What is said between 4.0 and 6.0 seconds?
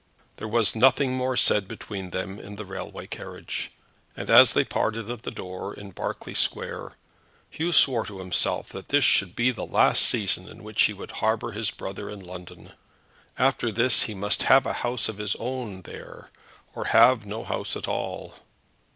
and, as they parted at the door in